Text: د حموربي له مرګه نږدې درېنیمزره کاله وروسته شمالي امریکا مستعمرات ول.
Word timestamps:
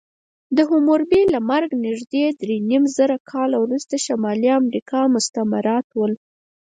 د 0.55 0.57
حموربي 0.69 1.21
له 1.33 1.39
مرګه 1.49 1.77
نږدې 1.87 2.25
درېنیمزره 2.41 3.17
کاله 3.31 3.57
وروسته 3.63 3.95
شمالي 4.05 4.49
امریکا 4.61 4.99
مستعمرات 5.15 5.87
ول. 5.93 6.13